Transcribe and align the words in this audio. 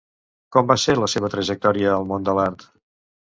Com 0.55 0.69
va 0.71 0.77
ser 0.83 0.95
la 0.99 1.09
seva 1.15 1.29
trajectòria 1.33 1.93
al 1.97 2.07
món 2.13 2.25
de 2.31 2.35
l'art? 2.39 2.65